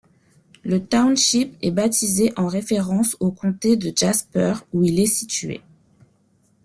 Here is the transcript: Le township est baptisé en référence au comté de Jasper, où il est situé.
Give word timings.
Le 0.63 0.83
township 0.83 1.53
est 1.61 1.69
baptisé 1.69 2.33
en 2.35 2.47
référence 2.47 3.15
au 3.19 3.29
comté 3.31 3.75
de 3.77 3.93
Jasper, 3.95 4.55
où 4.73 4.83
il 4.83 4.99
est 4.99 5.05
situé. 5.05 5.61